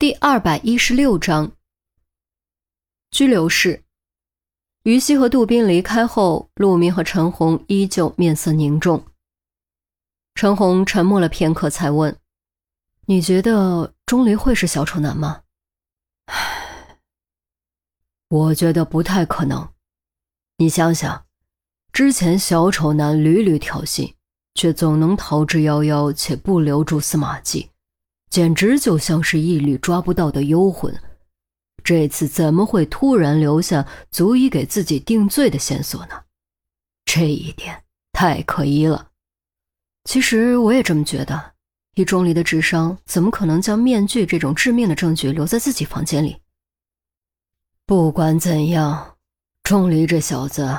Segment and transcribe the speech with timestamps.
[0.00, 1.50] 第二百一十六章
[3.10, 3.82] 拘留室。
[4.84, 9.04] 于西和杜宾离开后，陆明和陈红依旧面色凝重。
[10.36, 12.16] 陈红沉默了片刻，才问
[13.06, 15.42] ：“你觉得钟离会是小丑男吗
[16.26, 17.00] ？”“唉，
[18.28, 19.68] 我觉得不太可能。
[20.58, 21.26] 你想想，
[21.92, 24.14] 之前小丑男屡屡挑衅，
[24.54, 27.68] 却总能逃之夭夭，且不留蛛丝马迹。”
[28.30, 30.94] 简直就像是一缕抓不到的幽魂，
[31.82, 36.24] 这次怎么会突然留下足以给自己定罪的线索呢？
[37.06, 39.08] 这一点太可疑了。
[40.04, 41.54] 其实我也这么觉得，
[41.94, 46.42] 以钟离的智商，怎么可能将面具这种致命的证据留在自己房间里？
[47.86, 49.16] 不管怎样，
[49.62, 50.78] 钟离这小子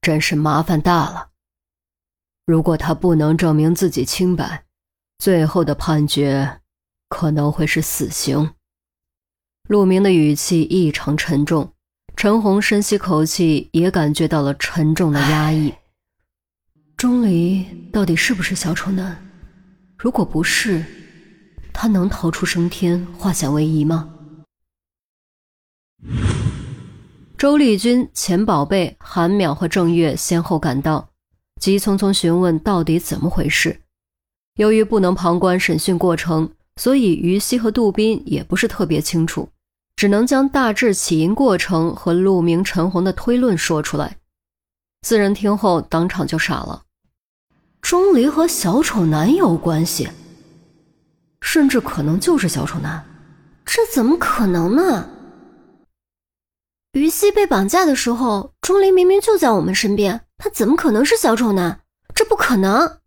[0.00, 1.30] 真是麻烦大了。
[2.46, 4.64] 如果他不能证明自己清白，
[5.18, 6.59] 最后的判决。
[7.10, 8.52] 可能会是死刑。
[9.68, 11.74] 陆明的语气异常沉重，
[12.16, 15.74] 陈红深吸口气，也感觉到了沉重的压抑。
[16.96, 19.22] 钟离到底是不是小丑男？
[19.98, 20.84] 如果不是，
[21.72, 24.14] 他能逃出升天，化险为夷吗？
[27.36, 31.10] 周丽君、钱宝贝、韩淼和郑月先后赶到，
[31.60, 33.82] 急匆匆询问到底怎么回事。
[34.56, 36.50] 由于不能旁观审讯过程。
[36.80, 39.50] 所以，于西和杜宾也不是特别清楚，
[39.96, 44.16] 只能将大致起因过程和陆明、陈红的推论说出来。
[45.02, 46.84] 四人听后当场就傻了：
[47.82, 50.08] 钟离和小丑男有关系，
[51.42, 53.04] 甚至可能就是小丑男，
[53.66, 55.06] 这怎么可能呢？
[56.92, 61.82] 于西被绑架的时候，钟离明明就在我们身边，他怎么可能是小丑男？
[62.14, 63.00] 这不可能！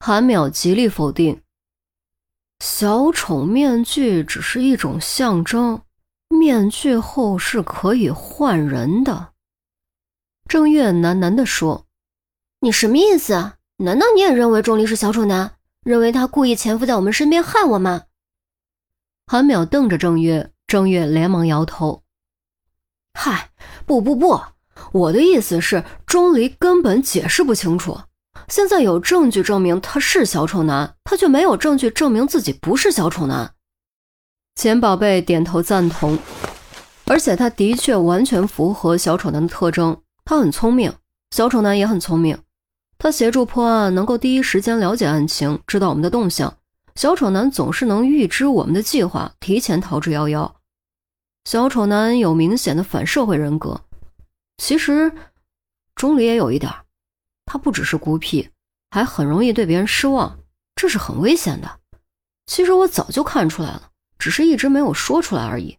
[0.00, 1.40] 韩淼极力否定。
[2.60, 5.80] 小丑面具只是一种象征，
[6.28, 9.28] 面具后是可以换人的。
[10.46, 11.86] 郑月喃喃地说
[12.60, 13.52] ：“你什么意思？
[13.78, 15.52] 难道你也认为钟离是小丑男？
[15.82, 18.02] 认为他故意潜伏在我们身边害我吗？”
[19.26, 22.02] 韩淼瞪着郑月，郑月连忙摇头
[23.14, 23.50] ：“嗨，
[23.86, 24.38] 不不不，
[24.92, 27.98] 我的意思是，钟离根本解释不清楚。”
[28.50, 33.54] 现在有证据证明他是小丑男，他却没有证据证明自己不是小丑男。
[34.56, 36.18] 钱宝贝点头赞同，
[37.06, 39.96] 而且他的确完全符合小丑男的特征。
[40.24, 40.92] 他很聪明，
[41.30, 42.36] 小丑男也很聪明。
[42.98, 46.52] 他协助破案，能够第一时间了解案情，知道我们的动向。
[46.96, 50.50] 小丑男总是能预知我们的计划，提前逃之夭夭。
[51.44, 53.80] 小丑男有明显的反社会人格。
[54.58, 55.12] 其实，
[55.94, 56.70] 钟离也有一点。
[57.52, 58.48] 他不只是孤僻，
[58.92, 60.38] 还很容易对别人失望，
[60.76, 61.80] 这是很危险的。
[62.46, 63.90] 其实我早就看出来了，
[64.20, 65.76] 只是一直没有说出来而已。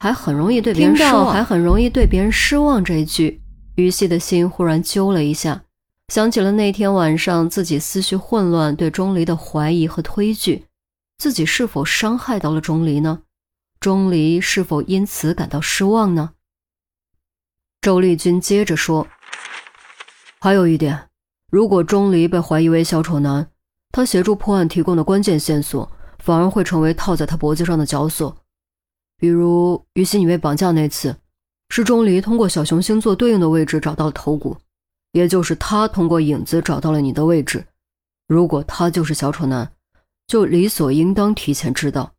[0.00, 2.84] 还很容易对别人失望，还很容易对别人失望。
[2.84, 3.40] 这一句，
[3.76, 5.62] 于西的心忽然揪了一下，
[6.08, 10.66] 想起了那天晚上自己思绪混乱，对钟离的怀疑和推拒，
[11.18, 13.22] 自己是否伤害到了钟离呢？
[13.78, 16.32] 钟离是否因此感到失望呢？
[17.80, 19.06] 周丽君接着说。
[20.42, 21.10] 还有一点，
[21.52, 23.46] 如果钟离被怀疑为小丑男，
[23.92, 28.34] 他协助破案提供的关键线索反而会成为套在他脖子上的绞索。
[29.18, 31.14] 比如于西你被绑架那次，
[31.68, 34.56] 是钟离通过小熊星座对应的位置找到了头骨，
[35.12, 37.66] 也就是他通过影子找到了你的位置。
[38.26, 39.70] 如果他就是小丑男，
[40.26, 42.14] 就理所应当提前知道，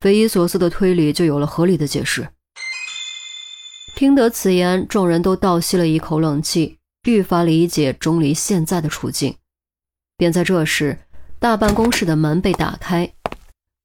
[0.00, 2.28] 匪夷所思的推理就有了合理的解释。
[3.96, 6.76] 听得此言，众人都倒吸了一口冷气。
[7.04, 9.36] 愈发理解钟离现在的处境，
[10.16, 10.98] 便在这时，
[11.38, 13.14] 大办公室的门被打开，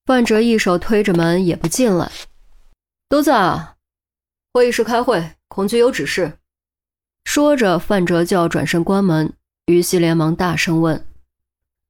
[0.06, 2.12] 范哲一手推着门也不进来。
[3.10, 3.76] 都在啊，
[4.54, 6.38] 会议室开会，孔局有指示。
[7.26, 9.34] 说着，范哲就要转身关门，
[9.66, 11.06] 于西连忙大声问：“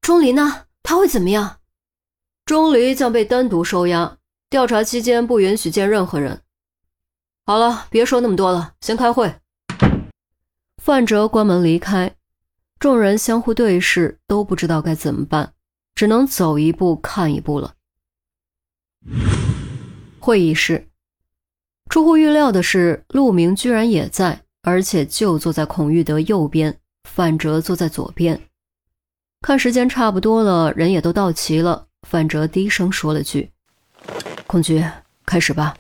[0.02, 0.66] 钟离呢？
[0.82, 1.58] 他会怎么样？”
[2.46, 4.18] 钟离将被单独收押，
[4.50, 6.42] 调查期间不允许见任何人。
[7.46, 9.39] 好了，别说那么多了，先开会。
[10.90, 12.16] 范哲关门离开，
[12.80, 15.54] 众人相互对视，都不知道该怎么办，
[15.94, 17.76] 只能走一步看一步了。
[20.20, 20.88] 会议室，
[21.92, 26.76] 出乎预料的是，陆明居然也在，而且就坐在孔玉德右边，
[27.08, 28.42] 范哲坐在左边。
[29.42, 33.52] 看时间差不多了，人也都到齐了，范哲低声说了句
[34.48, 34.84] ：“孔局，
[35.24, 35.78] 开始吧。”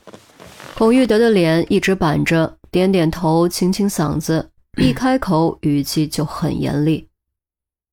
[0.78, 4.52] 孔玉德的脸一直板着，点点头，清清嗓子。
[4.82, 7.10] 一开口，语气就很严厉。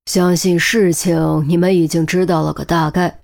[0.04, 3.22] 相信事情你们已经知道了个大概。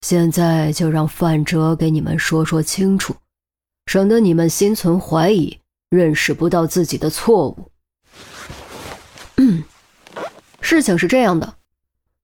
[0.00, 3.14] 现在就让范哲给你们说说清楚，
[3.84, 5.58] 省得你们心存怀疑，
[5.90, 7.70] 认识不到自己的错误。
[9.36, 9.62] 嗯，
[10.62, 11.56] 事情是这样的，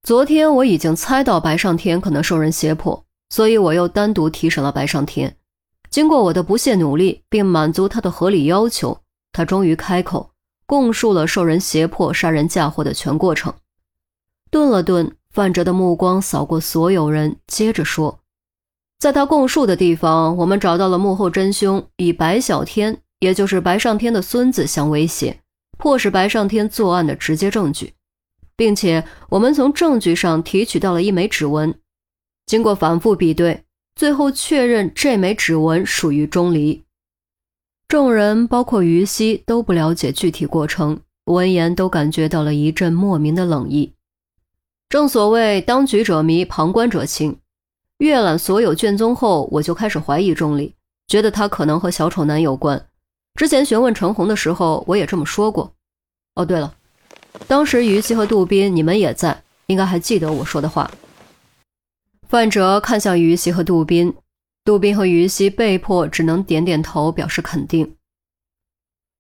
[0.03, 5.37] 昨天我已经猜到白上天可能受人胁迫，所以我又单独提审了白上天。
[5.91, 8.99] 经过我的不懈努力，并满足他的合理要求，
[9.31, 10.31] 他终于开口，
[10.67, 13.55] 供述了受人胁迫杀人嫁祸的全过程。
[14.51, 18.21] 顿了顿，范哲的目光扫过所有人，接着说
[18.99, 25.41] ：“在他供述的地方，我们找到了幕后真凶以白小天，也就是白上天的孙子相威胁，
[25.79, 27.95] 迫使白上天作案的直接证据，
[28.57, 31.75] 并且我们从证据上提取到了一枚指纹，
[32.47, 33.61] 经过反复比对。”
[33.97, 36.84] 最后确认这枚指纹属于钟离。
[37.87, 43.93] 众人包括于西都不了解具体过程，闻言都感觉到了一阵莫名的冷意。
[44.89, 47.37] 正所谓当局者迷，旁观者清。
[47.99, 50.75] 阅览所有卷宗后，我就开始怀疑钟离，
[51.07, 52.85] 觉得他可能和小丑男有关。
[53.37, 55.73] 之前询问陈红的时候，我也这么说过。
[56.35, 56.75] 哦，对了，
[57.47, 60.91] 当时于西和杜宾你们也在，应该还记得我说的话。
[62.29, 64.13] 范哲看向于西和杜宾，
[64.65, 67.95] 杜宾和于西被迫只能点点头表示肯定。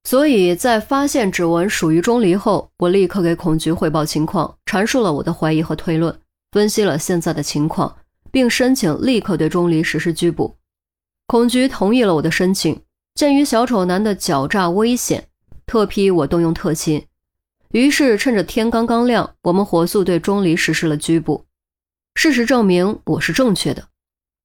[0.04, 6.18] 所以在发现指纹属于钟离后，我立刻给孔局汇报情况，阐述了我的怀疑和推论，
[6.52, 7.96] 分析了现在的情况，
[8.30, 10.56] 并申请立刻对钟离实施拘捕。
[11.26, 12.80] 孔局同意了我的申请。
[13.14, 15.28] 鉴于小丑男的狡诈危险，
[15.66, 17.06] 特批我动用特勤。
[17.70, 21.44] 于是趁着天刚刚亮，我们火速对钟离实施了拘捕。
[22.16, 23.86] 事实证明我是正确的。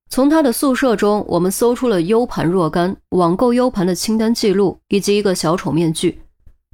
[0.10, 6.20] 从他的宿舍中，我们搜出了 U 盘若干、网购 U 盘的清单记录，以及一个小丑面具。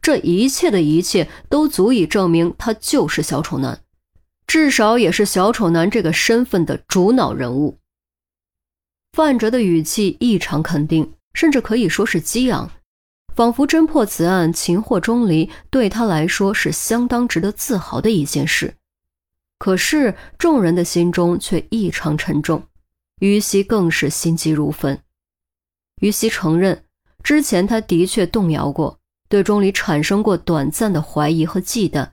[0.02, 3.82] 这一切的一切都足以证明他就是小丑男，
[4.48, 7.78] 至少也是小丑男这个身份的主脑人物。
[9.12, 12.70] 范哲的语气异常肯定，甚至可以说是激昂，
[13.36, 18.76] 仿佛侦破此案、擒获钟离对他来说是相当值得自豪的一件事。
[19.58, 22.62] 可是众人的心中却异常沉重，
[23.20, 25.00] 于西更是心急如焚。
[26.02, 26.84] 于西承认，
[27.24, 32.10] 之前他的确动摇过，对钟离产生过短暂的怀疑和忌惮。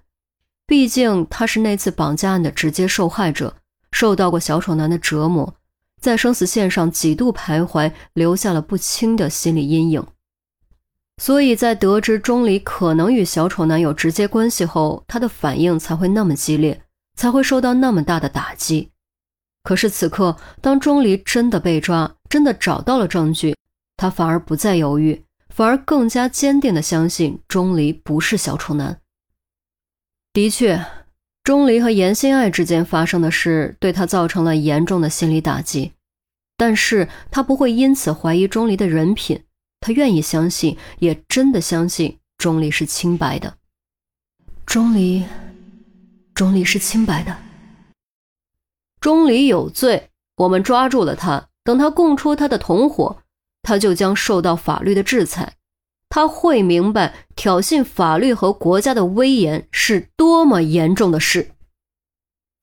[0.67, 3.57] 毕竟他是那次绑架案的直接受害者，
[3.91, 5.55] 受到过小丑男的折磨，
[6.01, 10.07] 在生死线上几度徘徊，留下了不轻的心理阴影。
[11.21, 16.83] 所以在得知钟离可能与小丑男有直接关系后，他的反应才会那么激烈。
[17.15, 18.92] 才会受到那么大的打击。
[19.63, 23.57] 可是此刻，当钟离真的被抓，真的找到了证据，
[23.97, 28.99] 他反而不再犹豫，反而更加坚定地相信钟离不是小丑男。
[30.33, 30.85] 的确，
[31.45, 35.93] 钟离和严心爱之间发生的事对他造成了严重的心理打击，
[36.57, 39.45] 但是他不会因此怀疑钟离的人品，
[39.81, 43.55] 他愿意相信，也真的相信钟离是清白的。
[44.67, 45.25] 钟离。
[46.35, 47.37] 钟离是清白的。
[49.03, 51.49] 钟离有罪，我们抓住了他。
[51.65, 53.19] 等他供出他的同伙，
[53.63, 55.55] 他就将受到法律的制裁。
[56.09, 61.51] 他会明白挑衅法律和国家的威严是多么严重的事。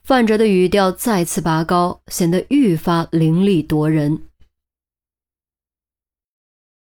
[0.04, 4.24] 范哲的语调再次拔高，显得愈发凌厉夺人。